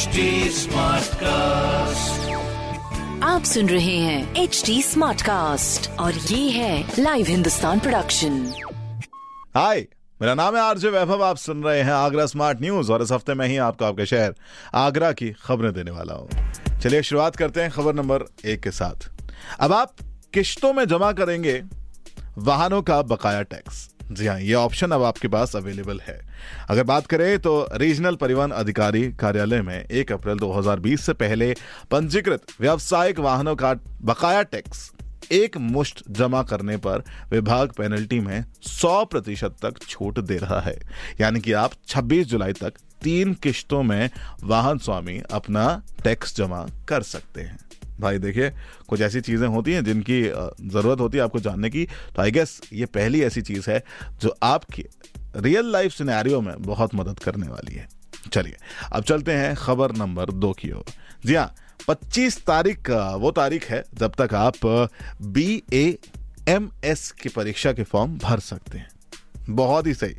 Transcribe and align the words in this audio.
HD 0.00 0.22
Smartcast. 0.56 2.28
आप 3.22 3.42
सुन 3.44 3.68
रहे 3.68 3.96
हैं 3.96 4.36
एच 4.36 4.62
डी 4.66 4.82
स्मार्ट 4.82 5.22
कास्ट 5.22 5.90
और 5.90 6.14
ये 6.14 6.50
है 6.50 6.92
लाइव 6.98 7.26
हिंदुस्तान 7.26 7.80
प्रोडक्शन 7.80 8.38
हाय 9.54 9.80
मेरा 10.22 10.34
नाम 10.34 10.56
है 10.56 10.62
आरजे 10.62 10.90
वैभव 10.90 11.24
आप 11.24 11.36
सुन 11.36 11.62
रहे 11.62 11.82
हैं 11.82 11.92
आगरा 11.92 12.26
स्मार्ट 12.26 12.60
न्यूज़ 12.60 12.92
और 12.92 13.02
इस 13.02 13.12
हफ़्ते 13.12 13.34
में 13.34 13.46
ही 13.48 13.56
आपको 13.56 13.84
आपके 13.84 14.06
शहर 14.06 14.34
आगरा 14.74 15.12
की 15.12 15.30
खबरें 15.30 15.72
देने 15.72 15.90
वाला 15.90 16.14
हूँ। 16.14 16.28
चलिए 16.80 17.02
शुरुआत 17.02 17.36
करते 17.36 17.60
हैं 17.60 17.70
खबर 17.70 17.94
नंबर 17.94 18.24
एक 18.44 18.60
के 18.60 18.70
साथ। 18.70 19.10
अब 19.60 19.72
आप 19.72 19.94
किश्तों 20.34 20.72
में 20.72 20.84
जमा 20.84 21.12
करेंगे 21.12 21.62
वाहनों 22.38 22.82
का 22.82 23.02
बकाया 23.02 23.42
टैक्स। 23.42 23.90
जी 24.10 24.26
हाँ 24.26 24.40
ये 24.40 24.54
ऑप्शन 24.54 24.90
अब 24.90 25.02
आपके 25.02 25.28
पास 25.28 25.56
अवेलेबल 25.56 26.00
है। 26.00 26.20
अगर 26.68 26.84
बात 26.84 27.06
करें 27.06 27.38
तो 27.38 27.68
रीजनल 27.72 28.16
परिवहन 28.16 28.50
अधिकारी 28.50 29.12
कार्यालय 29.12 29.62
में 29.62 29.88
1 29.88 30.12
अप्रैल 30.12 30.38
2020 30.38 31.00
से 31.00 31.12
पहले 31.12 31.54
पंजीकृत 31.90 32.42
व्यावसायिक 32.60 33.18
वाहनों 33.18 33.56
का 33.56 33.74
बकाया 34.02 34.42
टैक्स 34.42 34.90
एक 35.32 35.56
मुश्त 35.56 36.02
जमा 36.10 36.42
करने 36.42 36.76
पर 36.76 37.02
विभाग 37.30 37.68
पेनल्टी 37.68 38.20
में 38.20 38.44
100 38.62 39.04
प्रतिशत 39.04 39.56
तक 39.62 39.78
छूट 39.88 40.18
दे 40.18 40.36
रहा 40.36 40.60
है। 40.60 40.78
यानी 41.20 41.40
कि 41.40 41.52
आप 41.52 41.70
26 41.88 42.24
जुलाई 42.24 42.52
तक 42.52 42.72
तीन 43.02 43.34
किश्तों 43.34 43.82
में 43.82 44.10
वाहन 44.44 44.78
स्वामी 44.78 45.22
अपना 45.30 45.82
टैक्स 46.04 46.36
जमा 46.36 46.66
कर 46.88 47.02
सकते 47.02 47.40
हैं। 47.40 47.58
भाई 48.00 48.18
देखिए, 48.18 48.50
कुछ 48.88 49.00
ऐसी 49.00 49.20
चीज़ें 49.20 49.46
होती 49.48 49.72
हैं 49.72 49.84
जिनकी 49.84 50.22
ज़रूरत 50.22 51.00
होती 51.00 51.18
है 51.18 51.24
आपको 51.24 51.40
जानने 51.40 51.70
की। 51.70 51.84
तो 52.16 52.22
आई 52.22 52.30
गेस 52.30 52.60
ये 52.72 52.86
पहली 52.88 53.22
ऐसी 53.22 53.42
चीज़ 53.42 53.70
है 53.70 53.82
जो 54.22 54.34
आपकी 54.42 54.84
रियल 55.36 55.72
लाइफ 55.72 55.92
सिनेरियो 55.92 56.40
में 56.40 56.54
बहुत 56.62 56.94
मदद 56.94 57.18
करने 57.18 57.48
वाली 57.48 57.74
है। 57.74 57.88
चलिए, 58.32 58.56
अब 58.92 59.02
चलते 59.04 59.32
हैं 59.32 59.54
खबर 59.56 59.92
नंबर 59.96 60.30
दो 60.32 60.52
की 60.52 60.70
ओर। 60.72 60.84
जी 61.24 61.34
हाँ 61.34 61.54
25 61.88 62.38
तारीख 62.46 62.90
वो 62.90 63.30
तारीख 63.32 63.70
है 63.70 63.82
जब 63.94 64.14
तक 64.18 64.34
आप 64.34 64.66
बी 65.24 65.62
ए 65.72 65.98
एम 66.48 66.70
एस 66.84 67.10
की 67.12 67.28
परीक्षा 67.28 67.72
के 67.72 67.82
फॉर्म 67.84 68.18
भर 68.18 68.38
सकते 68.40 68.78
हैं। 68.78 68.88
बहुत 69.50 69.86
ही 69.86 69.94
सही। 69.94 70.14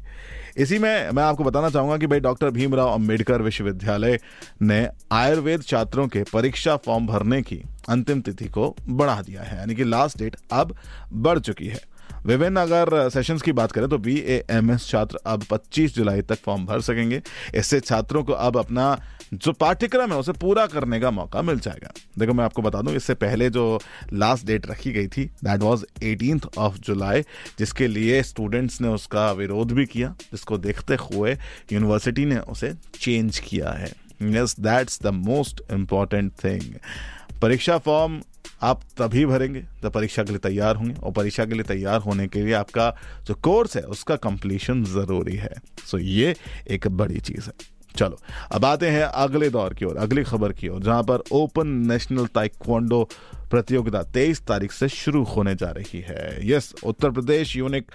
इसी 0.58 0.78
में 0.80 1.12
मैं 1.12 1.24
आपको 1.24 1.44
बताना 1.44 1.70
चाहूँगा 1.70 1.98
कि 1.98 2.08
भाई 2.08 2.20
डॉक्टर 2.20 2.50
भीमराव 2.50 2.94
अंबेडकर 2.94 3.42
विश्वविद्यालय 3.42 4.20
ने 4.62 4.88
आयुर्वेद 5.12 5.64
छात्रों 5.64 6.08
के 6.08 6.24
परीक्षा 6.24 6.76
फॉर्म 6.78 7.08
भरने 7.08 7.42
की 7.42 7.62
अंतिम 7.90 8.22
तिथि 8.22 8.48
को 8.48 8.76
बढ़ा 8.90 9.22
दिया 9.22 9.42
है, 9.42 9.58
यानी 9.58 9.76
कि 9.76 9.84
लास्ट 9.84 10.18
डेट 10.18 10.36
अब 10.52 10.76
बढ़ 11.14 11.40
चुकी 11.40 11.68
है। 11.68 11.80
विभिन्न 12.26 12.58
अगर 12.58 13.10
सेशंस 13.10 13.42
की 13.42 13.52
बात 13.52 13.72
करें 13.72 13.88
तो 13.90 13.98
बी 13.98 14.16
ए 14.16 14.44
एम 14.52 14.72
एस 14.72 14.88
छात्र 14.88 15.20
अब 15.26 15.44
25 15.44 15.96
जुलाई 15.96 16.22
तक 16.22 16.36
फॉर्म 16.36 16.66
भर 16.66 16.82
सकेंगे। 16.82 17.22
इससे 17.56 17.80
छात्रों 17.80 18.24
को 18.24 18.34
अब 18.34 18.58
अपना 18.58 19.00
जो 19.34 19.52
पाठ्यक्रम 19.54 20.12
है, 20.12 20.18
उसे 20.18 20.32
पूरा 20.32 20.66
करने 20.68 21.00
का 21.00 21.12
मौका 21.12 21.42
मिल 21.42 21.60
जाएगा। 21.60 21.92
देखो, 22.20 22.34
मैं 22.34 22.44
आपको 22.44 22.62
बता 22.62 22.82
दूँ, 22.82 22.94
इससे 22.94 23.14
पहले 23.16 23.50
जो 23.50 23.80
लास्ट 24.14 24.46
डेट 24.46 24.68
रखी 24.68 24.92
गई 24.92 25.08
थी 25.08 25.26
दैट 25.44 25.62
वाज 25.62 25.86
18th 26.04 26.58
ऑफ़ 26.58 26.80
जुलाई 26.80 27.22
जिसके 27.60 27.88
लिए 27.88 28.22
स्टूडेंट्स 28.24 28.82
ने 28.82 28.88
उसका 28.88 29.32
विरोध 29.32 29.72
भी 29.72 29.86
किया, 29.86 30.16
जिसको 30.32 30.58
देखते 30.58 30.96
हुए 30.96 31.38
यूनिवर्सिटी 31.72 32.26
ने 32.26 32.38
उसे 32.38 32.74
चेंज 33.00 33.40
किया 33.40 33.72
है। 33.72 33.92
Yes 34.24 34.56
that's 34.60 35.02
the 35.04 35.08
most 35.08 35.62
important 35.72 36.32
thing 36.44 36.76
परीक्षा 37.42 37.78
फॉर्म 37.78 38.22
आप 38.62 38.82
तभी 38.98 39.26
भरेंगे 39.26 39.62
जब 39.62 39.92
परीक्षा 39.92 40.24
के 40.24 40.30
लिए 40.30 40.40
तैयार 40.40 40.76
होंगे 40.76 40.94
और 40.94 41.12
परीक्षा 41.12 41.46
के 41.46 41.54
लिए 41.54 41.64
तैयार 41.64 42.00
होने 42.00 42.28
के 42.28 42.42
लिए 42.42 42.54
आपका 42.54 42.96
जो 43.24 43.34
कोर्स 43.34 43.78
है, 43.78 43.84
उसका 43.84 44.16
कंप्लीशन 44.16 44.84
ज़रूरी 44.84 45.36
है। 45.36 45.54
सो 45.86 45.98
ये 45.98 46.36
एक 46.68 46.88
बड़ी 46.88 47.20
चीज़ 47.20 47.46
है। 47.48 47.54
चलो, 47.96 48.18
अब 48.52 48.66
आते 48.66 48.90
हैं 48.90 49.04
अगले 49.04 49.50
दौर 49.50 49.74
की 49.74 49.86
ओर, 49.86 49.98
अगली 49.98 50.24
खबर 50.24 50.54
की 50.54 50.68
ओर, 50.68 50.82
जहाँ 50.82 51.04
पर 51.04 51.24
ओपन 51.32 51.68
नेशनल 51.68 52.26
ताइक्वांडो 52.26 53.10
प्रतियोगिता 53.52 54.04
23 54.04 54.46
तारीख 54.48 54.72
से 54.72 54.90
शुरू 54.90 55.24
होने 55.24 55.56
जा 55.56 55.72
रही 55.72 56.00
है। 56.00 56.50
Yes 56.50 56.74
Uttar 56.84 57.12
Pradesh 57.12 57.56
unique 57.56 57.92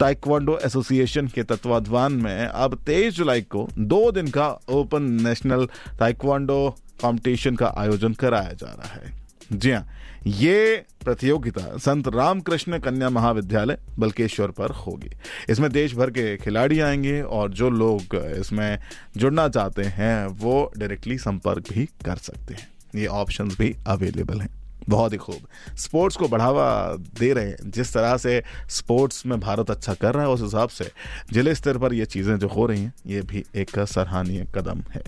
taekwondo 0.00 0.58
association 0.64 1.26
के 1.26 1.42
तत्वाधान 1.42 2.12
में 2.12 2.46
अब 2.46 2.84
23 2.84 3.14
जुलाई 3.14 3.42
को 3.42 3.68
दो 3.78 4.12
दिन 4.12 4.28
का 4.28 4.48
ओपन 4.68 5.02
नेशनल 5.02 5.66
ताइक्वांडो 5.98 6.76
कंपटीशन 7.02 7.56
का 7.56 7.74
आयोजन 7.76 8.12
कराया 8.12 8.52
जा 8.52 8.72
रहा 8.72 8.94
है। 8.94 9.19
जी 9.52 9.70
हाँ 9.70 9.86
ये 10.26 10.84
प्रतियोगिता 11.04 11.78
संत 11.78 12.08
रामकृष्ण 12.08 12.78
कन्या 12.78 13.10
महाविद्यालय 13.10 13.78
बल्केश्वर 13.98 14.50
पर 14.50 14.70
होगी। 14.70 15.10
इसमें 15.50 15.70
देश 15.72 15.94
भर 15.94 16.10
के 16.10 16.36
खिलाड़ी 16.36 16.80
आएँगे 16.80 17.22
और 17.22 17.50
जो 17.50 17.70
लोग 17.70 18.14
इसमें 18.14 18.78
जुड़ना 19.16 19.48
चाहते 19.48 19.82
हैं, 19.82 20.26
वो 20.26 20.72
डायरेक्टली 20.78 21.18
संपर्क 21.18 21.72
भी 21.72 21.86
कर 22.04 22.16
सकते 22.16 22.54
हैं। 22.54 22.68
ये 22.94 23.06
ऑप्शंस 23.06 23.58
भी 23.58 23.76
अवेलेबल 23.86 24.40
हैं। 24.40 24.50
बहुत 24.88 25.12
ही 25.12 25.18
खूब। 25.18 25.76
स्पोर्ट्स 25.76 26.16
को 26.16 26.28
बढ़ावा 26.28 26.96
दे 27.18 27.32
रहे 27.32 27.48
हैं। 27.48 27.70
जिस 27.70 27.94
तरह 27.94 28.16
से 28.16 28.42
स्पोर्ट्स 28.68 29.26
में 29.26 29.40
भारत 29.40 29.70
अच्छा 29.70 29.94
कर 29.94 30.14
रहा 30.14 30.22
है, 30.22 30.30
उस 30.30 30.42
हिसाब 30.42 30.68
से 30.68 30.90
ज़िले 31.32 31.54
स्तर 31.54 31.78
पर 31.78 31.94
ये 31.94 32.06
चीज़ें 32.06 32.38
जो 32.38 32.48
हो 32.48 32.66
रही 32.66 32.82
हैं, 32.82 32.92
ये 33.06 33.22
भी 33.22 33.44
एक 33.56 33.78
सराहनीय 33.78 34.46
कदम 34.54 34.82
है। 34.90 35.02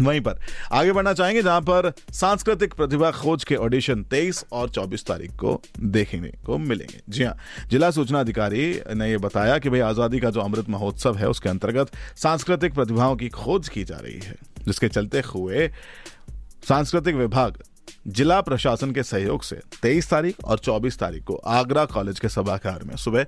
वहीं 0.00 0.20
पर। 0.20 0.38
आगे 0.72 0.92
बढ़ना 0.92 1.12
चाहेंगे 1.12 1.42
जहाँ 1.42 1.60
पर 1.60 1.92
सांस्कृतिक 2.12 2.74
प्रतिभा 2.74 3.10
खोज 3.12 3.44
के 3.44 3.56
ऑडिशन 3.56 4.02
23 4.04 4.44
और 4.52 4.70
24 4.70 5.06
तारीख 5.06 5.32
को 5.34 5.60
देखने 5.80 6.32
को 6.46 6.58
मिलेंगे। 6.58 7.00
जी 7.08 7.24
हाँ 7.24 7.36
जिला 7.70 7.90
सूचना 7.90 8.20
अधिकारी 8.20 8.64
ने 8.94 9.10
यह 9.10 9.18
बताया 9.18 9.58
कि 9.58 9.70
भाई 9.70 9.80
आज़ादी 9.80 10.20
का 10.20 10.30
जो 10.30 10.40
अमृत 10.40 10.68
महोत्सव 10.68 11.16
है, 11.16 11.28
उसके 11.28 11.48
अंतर्गत 11.48 11.90
सांस्कृतिक 12.16 12.74
प्रतिभाओं 12.74 13.16
की 13.16 13.28
खोज 13.28 13.68
की 13.68 13.84
जा 13.84 13.96
रही 13.96 14.18
है, 14.18 14.34
जिसके 14.66 14.88
चलते 14.88 15.22
हुए 15.26 15.68
सांस्कृतिक 16.68 17.14
विभाग 17.14 17.62
जिला 18.06 18.40
प्रशासन 18.40 18.92
के 18.92 19.02
सहयोग 19.02 19.42
से 19.42 19.60
23 19.82 20.10
तारीख 20.10 20.44
और 20.44 20.58
24 20.58 20.98
तारीख 20.98 21.24
को 21.24 21.34
आगरा 21.34 21.84
कॉलेज 21.84 22.20
के 22.20 22.28
सभागार 22.28 22.82
में 22.84 22.96
सुबह 22.96 23.26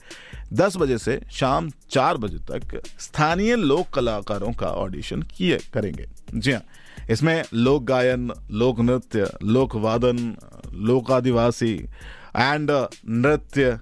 10 0.52 0.76
बजे 0.76 0.98
से 0.98 1.20
शाम 1.30 1.70
4 1.90 2.16
बजे 2.16 2.38
तक 2.50 2.80
स्थानीय 3.00 3.56
लोक 3.56 3.88
कलाकारों 3.88 4.52
का 4.52 4.66
ऑडिशन 4.66 5.22
किए 5.22 5.58
करेंगे। 5.74 6.06
जी 6.34 6.52
हाँ 6.52 6.62
इसमें 7.10 7.44
लोक 7.54 7.82
गायन, 7.82 8.32
लोक 8.50 8.80
नृत्य, 8.80 9.30
लोक 9.42 9.76
वादन, 9.76 10.36
लोक 10.74 11.10
आदिवासी 11.10 11.74
एंड 12.36 12.70
नृत्य, 13.08 13.78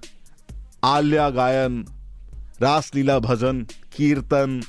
आल्या 0.83 1.29
गायन, 1.29 1.85
रासलीला 2.61 3.19
भजन, 3.19 3.61
कीर्तन, 3.97 4.61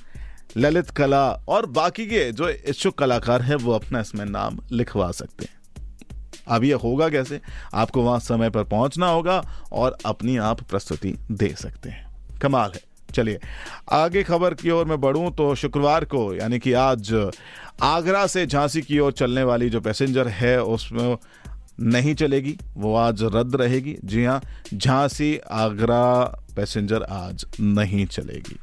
ललित 0.57 0.91
कला 0.91 1.31
और 1.49 1.67
बाकी 1.67 2.07
के 2.07 2.33
जो 2.33 2.49
इच्छुक 2.49 2.99
कलाकार 2.99 3.43
हैं, 3.43 3.57
वो 3.57 3.73
अपना 3.73 4.01
इसमें 4.01 4.25
नाम 4.25 4.59
लिखवा 4.73 5.11
सकते 5.11 5.45
हैं। 5.45 5.56
अब 6.49 6.65
ये 6.65 6.73
होगा 6.73 7.09
कैसे? 7.09 7.41
आपको 7.75 8.03
वहाँ 8.03 8.21
समय 8.21 8.51
पर 8.51 8.65
पहुँचना 8.65 9.09
होगा 9.09 9.65
और 9.73 9.97
अपनी 10.07 10.37
आप 10.37 10.61
प्रस्तुति 10.61 11.15
दे 11.31 11.55
सकते 11.59 11.89
हैं। 11.89 12.07
कमाल 12.39 12.73
है। 12.75 12.81
चलिए, 13.15 13.41
आगे 13.93 14.23
खबर 14.23 14.55
की 14.55 14.71
ओर 14.71 14.85
मैं 14.85 15.01
बढ़ूं 15.01 15.31
तो 15.31 15.55
शुक्रवार 15.55 16.05
को, 16.05 16.35
यानी 16.35 16.59
कि 16.59 16.73
आज, 16.73 17.31
आगरा 17.83 18.27
से 18.27 18.47
झांसी 18.47 18.83
की 18.83 18.99
ओर 18.99 19.13
चलने 19.13 19.43
वाली 19.43 19.71
जो 19.71 19.81
पैसेंजर 19.81 20.29
है, 20.29 20.63
उसमें 20.63 21.17
नहीं 21.81 22.15
चलेगी, 22.15 22.59
वो 22.75 22.97
आज 22.97 23.23
रद्द 23.23 23.57
रहेगी। 23.57 23.97
जी 24.05 24.25
हाँ 24.25 24.43
झांसी, 24.75 25.41
आगरा 25.51 26.25
पैसेंजर 26.57 27.03
आज 27.03 27.47
नहीं 27.61 28.07
चलेगी। 28.07 28.59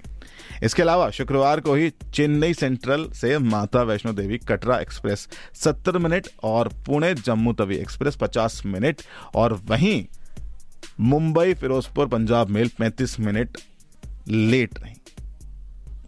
इसके 0.64 0.82
अलावा 0.82 1.10
शुक्रवार 1.10 1.60
को 1.60 1.74
ही 1.74 1.90
चेन्नई 2.14 2.54
सेंट्रल 2.54 3.10
से 3.10 3.38
माता 3.38 3.82
वैष्णो 3.82 4.14
देवी 4.14 4.38
कटरा 4.38 4.80
एक्सप्रेस 4.80 5.28
70 5.56 5.96
मिनट 5.96 6.28
और 6.44 6.68
पुणे 6.86 7.14
जम्मू 7.16 7.54
तवी 7.54 7.76
एक्सप्रेस 7.76 8.18
50 8.18 8.66
मिनट 8.66 9.02
और 9.36 9.54
वहीं 9.54 10.06
Mumbai, 11.00 11.54
Firozpur, 11.54 12.08
Punjab 12.08 12.50
mail 12.50 12.70
35 12.82 13.20
minute 13.20 13.58
late 14.28 14.80
रही। 14.80 14.96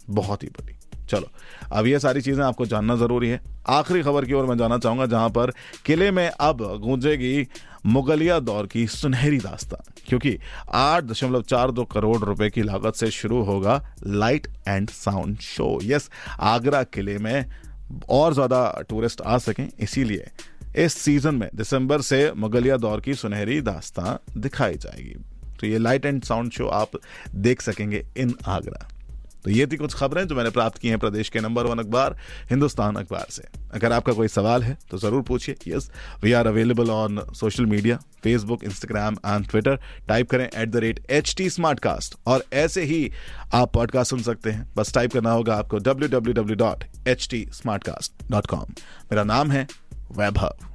बहुत 0.10 0.44
ही 0.44 0.48
बड़ी 0.48 0.75
चलो, 1.06 1.28
अब 1.72 1.88
ये 1.88 2.00
सारी 2.00 2.22
चीज़ें 2.22 2.44
आपको 2.44 2.66
जानना 2.66 2.96
ज़रूरी 2.96 3.30
है। 3.30 3.40
आखिरी 3.70 4.02
खबर 4.04 4.26
की 4.26 4.34
ओर 4.34 4.46
मैं 4.46 4.58
जाना 4.58 4.78
चाहूँगा, 4.78 5.06
जहाँ 5.06 5.30
पर 5.30 5.52
किले 5.86 6.10
में 6.12 6.28
अब 6.30 6.62
गूंजेगी 6.82 7.48
मुगलिया 7.88 8.40
दौर 8.42 8.68
की 8.68 8.86
सुनहरी 8.88 9.38
दास्तान, 9.40 9.92
क्योंकि 10.08 10.38
आठ 10.72 11.04
दशमलव 11.04 11.42
चार 11.44 11.72
दो 11.72 11.84
करोड़ 11.86 12.18
रुपए 12.20 12.50
की 12.50 12.64
लागत 12.64 12.96
से 12.96 13.10
शुरू 13.12 13.42
होगा 13.44 13.82
light 14.04 14.48
and 14.68 14.90
sound 14.90 15.38
show. 15.40 15.80
Yes, 15.84 16.10
Agra 16.42 16.84
किले 16.86 17.18
में 17.18 17.46
और 18.10 18.34
ज़्यादा 18.34 18.84
टूरिस्ट 18.90 19.22
आ 19.22 19.38
सकें, 19.40 19.68
इसीलिए 19.80 20.32
इस 20.76 20.94
सीज़न 20.96 21.36
में 21.36 21.50
दिसंबर 21.56 22.02
से 22.02 22.32
मुगलिया 22.34 22.78
दौर 22.78 23.02
की 23.02 23.14
सुनहरी 23.16 23.62
दास्तान 23.62 24.42
दिखाई 24.42 24.76
जाएगी। 24.76 25.16
तो 25.60 25.68
ये 25.68 25.78
लाइट 25.78 26.06
एंड 26.06 26.24
साउंड 26.24 26.52
शो 26.52 26.68
आप 26.68 26.98
देख 27.36 27.62
सकेंगे 27.62 28.06
इन 28.18 28.36
आगरा। 28.48 28.88
तो 29.46 29.52
ये 29.52 29.66
थी 29.68 29.78
कुछ 29.78 29.94
खबरें 29.94 30.28
जो 30.28 30.36
मैंने 30.36 30.50
प्राप्त 30.50 30.78
की 30.78 30.90
हैं 30.90 30.98
प्रदेश 31.00 31.30
के 31.30 31.40
नंबर 31.40 31.66
वन 31.66 31.80
अखबार, 31.80 32.18
हिंदुस्तान 32.50 32.96
अखबार 32.96 33.26
से। 33.32 33.44
अगर 33.74 33.92
आपका 33.94 34.14
कोई 34.14 34.28
सवाल 34.28 34.64
है 34.64 34.78
तो 34.92 34.98
ज़रूर 34.98 35.22
पूछिए। 35.24 35.56
Yes 35.68 35.90
we 36.24 36.32
are 36.34 36.48
available 36.48 36.90
on 36.92 37.22
social 37.36 37.66
media 37.66 38.00
Facebook 38.24 38.64
Instagram 38.64 39.18
and 39.26 39.48
Twitter 39.48 39.80
type 40.08 40.30
करें 40.30 40.46
at 40.46 40.70
the 40.70 40.76
rate 40.78 41.06
H 41.12 41.34
T 41.38 41.50
smart 41.50 41.80
cast 41.80 42.16
और 42.28 42.44
ऐसे 42.56 42.84
ही 42.84 43.12
आप 43.54 43.74
पॉडकास्ट 43.74 44.10
सुन 44.10 44.22
सकते 44.24 44.52
हैं। 44.52 44.68
बस 44.78 44.94
टाइप 44.94 45.14
करना 45.14 45.32
होगा 45.32 45.56
आपको 45.56 45.78
W 45.80 46.10
W 46.10 46.34
W 46.34 46.56
dot 46.58 46.84
H 47.08 47.28
T 47.32 47.48
smart 47.54 47.84
cast 47.84 48.32
dot 48.32 48.48
com 48.48 48.74
मेरा 49.12 49.24
नाम 49.26 49.52
है 49.52 49.68
वैभव। 50.12 50.75